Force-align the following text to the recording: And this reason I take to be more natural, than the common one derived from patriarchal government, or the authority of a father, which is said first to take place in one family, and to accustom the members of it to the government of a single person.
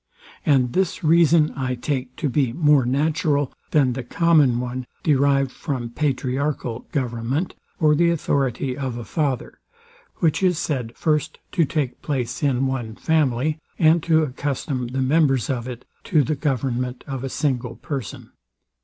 And 0.47 0.73
this 0.73 1.03
reason 1.03 1.53
I 1.55 1.75
take 1.75 2.15
to 2.15 2.27
be 2.27 2.53
more 2.53 2.85
natural, 2.87 3.53
than 3.69 3.93
the 3.93 4.01
common 4.01 4.59
one 4.59 4.87
derived 5.03 5.51
from 5.51 5.91
patriarchal 5.91 6.87
government, 6.91 7.53
or 7.79 7.93
the 7.93 8.09
authority 8.09 8.75
of 8.75 8.97
a 8.97 9.03
father, 9.05 9.59
which 10.15 10.41
is 10.41 10.57
said 10.57 10.95
first 10.97 11.37
to 11.51 11.65
take 11.65 12.01
place 12.01 12.41
in 12.41 12.65
one 12.65 12.95
family, 12.95 13.59
and 13.77 14.01
to 14.01 14.23
accustom 14.23 14.87
the 14.87 15.03
members 15.03 15.51
of 15.51 15.67
it 15.67 15.85
to 16.05 16.23
the 16.23 16.35
government 16.35 17.03
of 17.05 17.23
a 17.23 17.29
single 17.29 17.75
person. 17.75 18.31